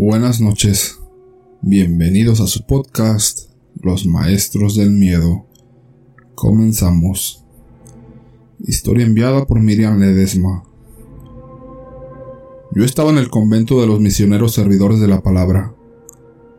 Buenas 0.00 0.40
noches. 0.40 1.00
Bienvenidos 1.60 2.40
a 2.40 2.46
su 2.46 2.64
podcast, 2.64 3.50
Los 3.82 4.06
Maestros 4.06 4.76
del 4.76 4.92
Miedo. 4.92 5.44
Comenzamos. 6.36 7.44
Historia 8.64 9.04
enviada 9.04 9.44
por 9.44 9.58
Miriam 9.58 9.98
Ledesma. 9.98 10.62
Yo 12.76 12.84
estaba 12.84 13.10
en 13.10 13.18
el 13.18 13.28
convento 13.28 13.80
de 13.80 13.88
los 13.88 13.98
misioneros 13.98 14.52
servidores 14.52 15.00
de 15.00 15.08
la 15.08 15.20
palabra. 15.20 15.74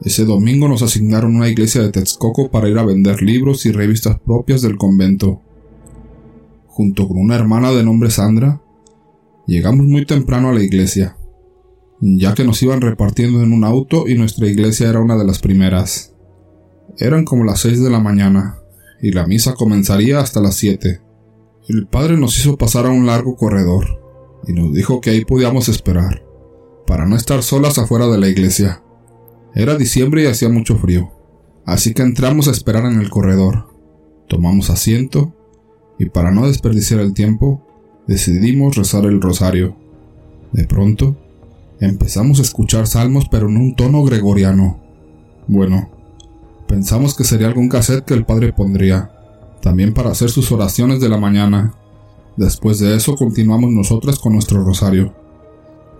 Ese 0.00 0.24
domingo 0.24 0.66
nos 0.66 0.80
asignaron 0.80 1.36
una 1.36 1.50
iglesia 1.50 1.82
de 1.82 1.92
Texcoco 1.92 2.50
para 2.50 2.70
ir 2.70 2.78
a 2.78 2.86
vender 2.86 3.20
libros 3.20 3.66
y 3.66 3.70
revistas 3.70 4.18
propias 4.18 4.62
del 4.62 4.78
convento. 4.78 5.42
Junto 6.68 7.06
con 7.06 7.18
una 7.18 7.34
hermana 7.34 7.70
de 7.72 7.84
nombre 7.84 8.10
Sandra, 8.10 8.62
llegamos 9.46 9.84
muy 9.84 10.06
temprano 10.06 10.48
a 10.48 10.54
la 10.54 10.62
iglesia 10.62 11.18
ya 12.00 12.34
que 12.34 12.44
nos 12.44 12.62
iban 12.62 12.80
repartiendo 12.80 13.42
en 13.42 13.52
un 13.52 13.64
auto 13.64 14.08
y 14.08 14.14
nuestra 14.16 14.46
iglesia 14.46 14.88
era 14.88 15.00
una 15.00 15.16
de 15.16 15.24
las 15.24 15.38
primeras. 15.38 16.14
Eran 16.98 17.24
como 17.24 17.44
las 17.44 17.60
seis 17.60 17.82
de 17.82 17.90
la 17.90 18.00
mañana, 18.00 18.58
y 19.00 19.12
la 19.12 19.26
misa 19.26 19.54
comenzaría 19.54 20.20
hasta 20.20 20.40
las 20.40 20.56
siete. 20.56 21.00
El 21.68 21.86
padre 21.86 22.16
nos 22.16 22.38
hizo 22.38 22.56
pasar 22.56 22.86
a 22.86 22.90
un 22.90 23.06
largo 23.06 23.36
corredor, 23.36 24.00
y 24.46 24.52
nos 24.52 24.72
dijo 24.72 25.00
que 25.00 25.10
ahí 25.10 25.24
podíamos 25.24 25.68
esperar, 25.68 26.24
para 26.86 27.06
no 27.06 27.16
estar 27.16 27.42
solas 27.42 27.78
afuera 27.78 28.06
de 28.06 28.18
la 28.18 28.28
iglesia. 28.28 28.82
Era 29.54 29.76
diciembre 29.76 30.22
y 30.22 30.26
hacía 30.26 30.48
mucho 30.48 30.76
frío, 30.76 31.10
así 31.64 31.92
que 31.92 32.02
entramos 32.02 32.48
a 32.48 32.52
esperar 32.52 32.84
en 32.84 33.00
el 33.00 33.10
corredor. 33.10 33.74
Tomamos 34.28 34.70
asiento, 34.70 35.34
y 35.98 36.06
para 36.06 36.30
no 36.30 36.46
desperdiciar 36.46 37.00
el 37.00 37.14
tiempo, 37.14 37.66
decidimos 38.06 38.76
rezar 38.76 39.04
el 39.06 39.20
rosario. 39.20 39.76
De 40.52 40.64
pronto, 40.66 41.16
Empezamos 41.80 42.38
a 42.38 42.42
escuchar 42.42 42.86
salmos 42.86 43.26
pero 43.30 43.48
en 43.48 43.56
un 43.58 43.74
tono 43.74 44.02
gregoriano. 44.02 44.80
Bueno, 45.46 45.90
pensamos 46.66 47.14
que 47.14 47.24
sería 47.24 47.48
algún 47.48 47.68
cassette 47.68 48.04
que 48.04 48.14
el 48.14 48.24
padre 48.24 48.52
pondría, 48.52 49.10
también 49.60 49.92
para 49.92 50.10
hacer 50.10 50.30
sus 50.30 50.50
oraciones 50.52 51.00
de 51.00 51.08
la 51.08 51.18
mañana. 51.18 51.74
Después 52.36 52.78
de 52.78 52.96
eso 52.96 53.14
continuamos 53.14 53.70
nosotras 53.70 54.18
con 54.18 54.32
nuestro 54.32 54.64
rosario. 54.64 55.14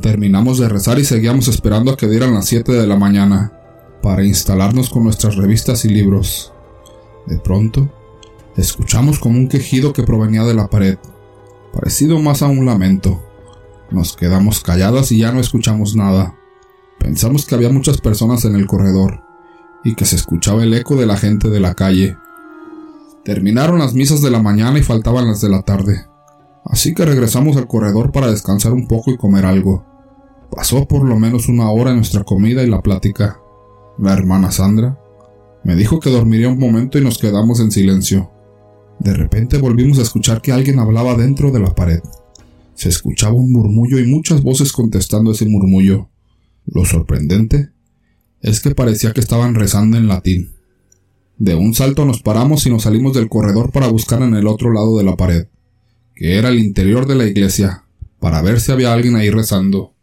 Terminamos 0.00 0.58
de 0.58 0.68
rezar 0.68 0.98
y 0.98 1.04
seguíamos 1.04 1.48
esperando 1.48 1.92
a 1.92 1.96
que 1.96 2.08
dieran 2.08 2.34
las 2.34 2.46
7 2.46 2.72
de 2.72 2.86
la 2.86 2.96
mañana, 2.96 3.52
para 4.02 4.24
instalarnos 4.24 4.90
con 4.90 5.04
nuestras 5.04 5.36
revistas 5.36 5.84
y 5.84 5.88
libros. 5.88 6.52
De 7.26 7.38
pronto, 7.38 7.88
escuchamos 8.56 9.18
como 9.18 9.38
un 9.38 9.48
quejido 9.48 9.92
que 9.92 10.02
provenía 10.02 10.42
de 10.42 10.54
la 10.54 10.68
pared, 10.68 10.98
parecido 11.72 12.18
más 12.18 12.42
a 12.42 12.48
un 12.48 12.66
lamento. 12.66 13.22
Nos 13.92 14.16
quedamos 14.16 14.60
calladas 14.60 15.12
y 15.12 15.18
ya 15.18 15.32
no 15.32 15.40
escuchamos 15.40 15.94
nada. 15.94 16.34
Pensamos 16.98 17.44
que 17.44 17.54
había 17.54 17.68
muchas 17.68 18.00
personas 18.00 18.44
en 18.46 18.54
el 18.54 18.66
corredor 18.66 19.22
y 19.84 19.94
que 19.94 20.06
se 20.06 20.16
escuchaba 20.16 20.62
el 20.62 20.72
eco 20.72 20.96
de 20.96 21.04
la 21.04 21.18
gente 21.18 21.50
de 21.50 21.60
la 21.60 21.74
calle. 21.74 22.16
Terminaron 23.22 23.78
las 23.78 23.92
misas 23.92 24.22
de 24.22 24.30
la 24.30 24.40
mañana 24.40 24.78
y 24.78 24.82
faltaban 24.82 25.26
las 25.26 25.42
de 25.42 25.50
la 25.50 25.60
tarde. 25.62 26.06
Así 26.64 26.94
que 26.94 27.04
regresamos 27.04 27.56
al 27.58 27.66
corredor 27.66 28.12
para 28.12 28.30
descansar 28.30 28.72
un 28.72 28.88
poco 28.88 29.10
y 29.10 29.18
comer 29.18 29.44
algo. 29.44 29.84
Pasó 30.50 30.88
por 30.88 31.04
lo 31.04 31.18
menos 31.18 31.48
una 31.48 31.70
hora 31.70 31.90
en 31.90 31.96
nuestra 31.96 32.24
comida 32.24 32.62
y 32.62 32.70
la 32.70 32.80
plática. 32.80 33.40
La 33.98 34.14
hermana 34.14 34.50
Sandra 34.52 34.98
me 35.64 35.76
dijo 35.76 36.00
que 36.00 36.10
dormiría 36.10 36.48
un 36.48 36.58
momento 36.58 36.98
y 36.98 37.04
nos 37.04 37.18
quedamos 37.18 37.60
en 37.60 37.70
silencio. 37.70 38.30
De 39.00 39.12
repente 39.12 39.58
volvimos 39.58 39.98
a 39.98 40.02
escuchar 40.02 40.40
que 40.40 40.52
alguien 40.52 40.78
hablaba 40.78 41.14
dentro 41.14 41.50
de 41.50 41.60
la 41.60 41.74
pared. 41.74 42.00
Se 42.82 42.88
escuchaba 42.88 43.34
un 43.34 43.52
murmullo 43.52 44.00
y 44.00 44.08
muchas 44.08 44.42
voces 44.42 44.72
contestando 44.72 45.30
ese 45.30 45.46
murmullo. 45.46 46.10
Lo 46.66 46.84
sorprendente 46.84 47.68
es 48.40 48.58
que 48.58 48.74
parecía 48.74 49.12
que 49.12 49.20
estaban 49.20 49.54
rezando 49.54 49.96
en 49.96 50.08
latín. 50.08 50.50
De 51.38 51.54
un 51.54 51.74
salto 51.74 52.04
nos 52.04 52.22
paramos 52.22 52.66
y 52.66 52.70
nos 52.70 52.82
salimos 52.82 53.14
del 53.14 53.28
corredor 53.28 53.70
para 53.70 53.86
buscar 53.86 54.20
en 54.22 54.34
el 54.34 54.48
otro 54.48 54.72
lado 54.72 54.98
de 54.98 55.04
la 55.04 55.16
pared, 55.16 55.46
que 56.16 56.38
era 56.38 56.48
el 56.48 56.58
interior 56.58 57.06
de 57.06 57.14
la 57.14 57.24
iglesia, 57.24 57.84
para 58.18 58.42
ver 58.42 58.60
si 58.60 58.72
había 58.72 58.92
alguien 58.92 59.14
ahí 59.14 59.30
rezando. 59.30 59.94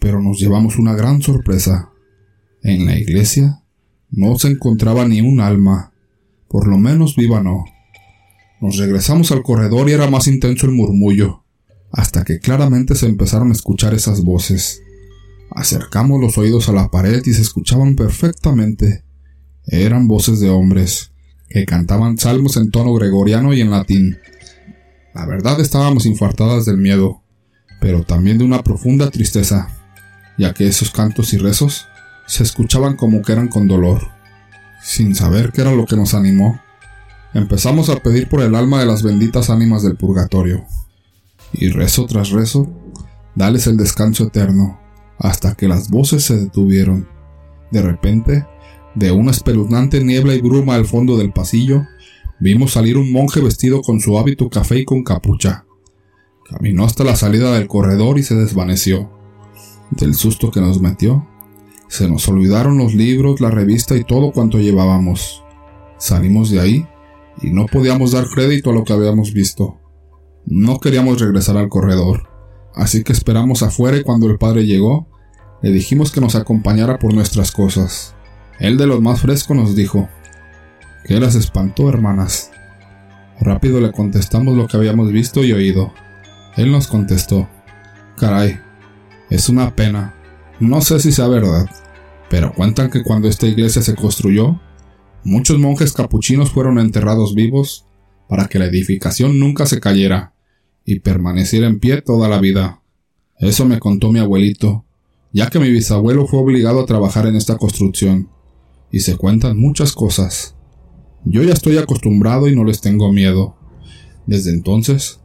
Pero 0.00 0.20
nos 0.20 0.40
llevamos 0.40 0.76
una 0.76 0.96
gran 0.96 1.22
sorpresa. 1.22 1.92
En 2.64 2.84
la 2.84 2.98
iglesia 2.98 3.62
no 4.10 4.36
se 4.40 4.48
encontraba 4.48 5.06
ni 5.06 5.20
un 5.20 5.38
alma, 5.38 5.92
por 6.48 6.66
lo 6.66 6.78
menos 6.78 7.14
viva 7.14 7.44
no. 7.44 7.64
Nos 8.60 8.76
regresamos 8.76 9.30
al 9.30 9.44
corredor 9.44 9.88
y 9.88 9.92
era 9.92 10.10
más 10.10 10.26
intenso 10.26 10.66
el 10.66 10.72
murmullo 10.72 11.44
hasta 11.90 12.24
que 12.24 12.38
claramente 12.38 12.94
se 12.94 13.06
empezaron 13.06 13.50
a 13.50 13.54
escuchar 13.54 13.94
esas 13.94 14.22
voces. 14.22 14.82
Acercamos 15.50 16.20
los 16.20 16.36
oídos 16.38 16.68
a 16.68 16.72
la 16.72 16.88
pared 16.88 17.22
y 17.24 17.32
se 17.32 17.42
escuchaban 17.42 17.96
perfectamente. 17.96 19.04
Eran 19.66 20.08
voces 20.08 20.40
de 20.40 20.50
hombres, 20.50 21.12
que 21.48 21.64
cantaban 21.64 22.18
salmos 22.18 22.56
en 22.56 22.70
tono 22.70 22.92
gregoriano 22.94 23.54
y 23.54 23.60
en 23.60 23.70
latín. 23.70 24.18
La 25.14 25.26
verdad 25.26 25.60
estábamos 25.60 26.06
infartadas 26.06 26.66
del 26.66 26.76
miedo, 26.76 27.22
pero 27.80 28.02
también 28.04 28.38
de 28.38 28.44
una 28.44 28.62
profunda 28.62 29.10
tristeza, 29.10 29.68
ya 30.36 30.52
que 30.52 30.68
esos 30.68 30.90
cantos 30.90 31.32
y 31.32 31.38
rezos 31.38 31.86
se 32.26 32.42
escuchaban 32.42 32.96
como 32.96 33.22
que 33.22 33.32
eran 33.32 33.48
con 33.48 33.66
dolor. 33.66 34.08
Sin 34.82 35.14
saber 35.14 35.50
qué 35.52 35.62
era 35.62 35.72
lo 35.74 35.86
que 35.86 35.96
nos 35.96 36.14
animó, 36.14 36.60
empezamos 37.34 37.88
a 37.88 37.96
pedir 37.96 38.28
por 38.28 38.42
el 38.42 38.54
alma 38.54 38.78
de 38.78 38.86
las 38.86 39.02
benditas 39.02 39.50
ánimas 39.50 39.82
del 39.82 39.96
purgatorio 39.96 40.66
y 41.52 41.68
rezo 41.70 42.06
tras 42.06 42.30
rezo, 42.30 42.68
dales 43.34 43.66
el 43.66 43.76
descanso 43.76 44.24
eterno, 44.24 44.78
hasta 45.18 45.54
que 45.54 45.68
las 45.68 45.90
voces 45.90 46.24
se 46.24 46.36
detuvieron. 46.36 47.08
De 47.70 47.82
repente, 47.82 48.46
de 48.94 49.10
una 49.12 49.30
espeluznante 49.30 50.02
niebla 50.02 50.34
y 50.34 50.40
bruma 50.40 50.74
al 50.74 50.86
fondo 50.86 51.16
del 51.16 51.32
pasillo, 51.32 51.84
vimos 52.40 52.72
salir 52.72 52.96
un 52.96 53.12
monje 53.12 53.40
vestido 53.40 53.82
con 53.82 54.00
su 54.00 54.18
hábito 54.18 54.48
café 54.48 54.80
y 54.80 54.84
con 54.84 55.02
capucha. 55.02 55.66
Caminó 56.48 56.84
hasta 56.84 57.04
la 57.04 57.16
salida 57.16 57.52
del 57.52 57.68
corredor 57.68 58.18
y 58.18 58.22
se 58.22 58.34
desvaneció. 58.34 59.10
Del 59.90 60.14
susto 60.14 60.50
que 60.50 60.60
nos 60.60 60.80
metió, 60.80 61.26
se 61.88 62.08
nos 62.08 62.28
olvidaron 62.28 62.78
los 62.78 62.94
libros, 62.94 63.40
la 63.40 63.50
revista 63.50 63.96
y 63.96 64.04
todo 64.04 64.32
cuanto 64.32 64.58
llevábamos. 64.58 65.42
Salimos 65.98 66.50
de 66.50 66.60
ahí 66.60 66.86
y 67.42 67.50
no 67.50 67.66
podíamos 67.66 68.12
dar 68.12 68.26
crédito 68.26 68.70
a 68.70 68.74
lo 68.74 68.84
que 68.84 68.92
habíamos 68.92 69.32
visto. 69.32 69.78
No 70.50 70.80
queríamos 70.80 71.20
regresar 71.20 71.58
al 71.58 71.68
corredor, 71.68 72.26
así 72.74 73.04
que 73.04 73.12
esperamos 73.12 73.62
afuera 73.62 73.98
y 73.98 74.02
cuando 74.02 74.30
el 74.30 74.38
padre 74.38 74.64
llegó, 74.64 75.06
le 75.60 75.70
dijimos 75.70 76.10
que 76.10 76.22
nos 76.22 76.36
acompañara 76.36 76.98
por 76.98 77.12
nuestras 77.12 77.52
cosas. 77.52 78.14
Él 78.58 78.78
de 78.78 78.86
los 78.86 79.02
más 79.02 79.20
fresco 79.20 79.52
nos 79.52 79.76
dijo, 79.76 80.08
¿qué 81.04 81.20
las 81.20 81.34
espantó, 81.34 81.90
hermanas? 81.90 82.50
Rápido 83.38 83.78
le 83.82 83.92
contestamos 83.92 84.56
lo 84.56 84.66
que 84.68 84.78
habíamos 84.78 85.12
visto 85.12 85.44
y 85.44 85.52
oído. 85.52 85.92
Él 86.56 86.72
nos 86.72 86.86
contestó, 86.86 87.46
caray, 88.16 88.58
es 89.28 89.50
una 89.50 89.76
pena, 89.76 90.14
no 90.60 90.80
sé 90.80 90.98
si 90.98 91.12
sea 91.12 91.28
verdad, 91.28 91.66
pero 92.30 92.54
cuentan 92.54 92.88
que 92.88 93.02
cuando 93.02 93.28
esta 93.28 93.46
iglesia 93.46 93.82
se 93.82 93.94
construyó, 93.94 94.58
muchos 95.24 95.58
monjes 95.58 95.92
capuchinos 95.92 96.52
fueron 96.52 96.78
enterrados 96.78 97.34
vivos 97.34 97.84
para 98.30 98.46
que 98.46 98.58
la 98.58 98.64
edificación 98.64 99.38
nunca 99.38 99.66
se 99.66 99.78
cayera 99.78 100.32
y 100.90 101.00
permanecer 101.00 101.64
en 101.64 101.80
pie 101.80 102.00
toda 102.00 102.30
la 102.30 102.40
vida. 102.40 102.82
Eso 103.36 103.66
me 103.66 103.78
contó 103.78 104.10
mi 104.10 104.20
abuelito, 104.20 104.86
ya 105.34 105.50
que 105.50 105.60
mi 105.60 105.68
bisabuelo 105.68 106.26
fue 106.26 106.40
obligado 106.40 106.80
a 106.80 106.86
trabajar 106.86 107.26
en 107.26 107.36
esta 107.36 107.58
construcción, 107.58 108.30
y 108.90 109.00
se 109.00 109.18
cuentan 109.18 109.58
muchas 109.58 109.92
cosas. 109.92 110.56
Yo 111.26 111.42
ya 111.42 111.52
estoy 111.52 111.76
acostumbrado 111.76 112.48
y 112.48 112.56
no 112.56 112.64
les 112.64 112.80
tengo 112.80 113.12
miedo. 113.12 113.58
Desde 114.26 114.50
entonces, 114.50 115.20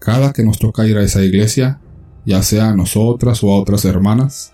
cada 0.00 0.34
que 0.34 0.44
nos 0.44 0.58
toca 0.58 0.86
ir 0.86 0.98
a 0.98 1.02
esa 1.02 1.24
iglesia, 1.24 1.80
ya 2.26 2.42
sea 2.42 2.68
a 2.68 2.76
nosotras 2.76 3.42
o 3.42 3.52
a 3.52 3.58
otras 3.58 3.86
hermanas, 3.86 4.52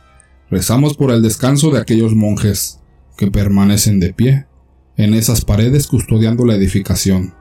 rezamos 0.48 0.96
por 0.96 1.10
el 1.10 1.22
descanso 1.22 1.72
de 1.72 1.80
aquellos 1.80 2.14
monjes 2.14 2.78
que 3.16 3.32
permanecen 3.32 3.98
de 3.98 4.14
pie 4.14 4.46
en 4.96 5.12
esas 5.14 5.44
paredes 5.44 5.88
custodiando 5.88 6.44
la 6.44 6.54
edificación. 6.54 7.34